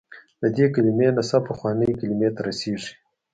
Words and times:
د 0.41 0.43
دې 0.55 0.65
کلمې 0.73 1.07
نسب 1.17 1.41
پخوانۍ 1.49 1.91
کلمې 1.99 2.29
ته 2.35 2.41
رسېږي. 2.47 2.93